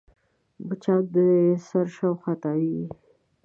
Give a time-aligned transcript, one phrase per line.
[0.67, 1.15] مچان د
[1.67, 2.85] سر شاوخوا تاوېږي